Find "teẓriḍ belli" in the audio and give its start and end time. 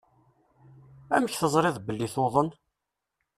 1.35-2.07